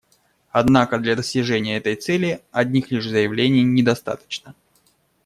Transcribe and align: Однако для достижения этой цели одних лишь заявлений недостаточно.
Однако 0.49 0.97
для 0.97 1.15
достижения 1.15 1.77
этой 1.77 1.95
цели 1.95 2.41
одних 2.51 2.89
лишь 2.89 3.07
заявлений 3.07 3.61
недостаточно. 3.61 4.55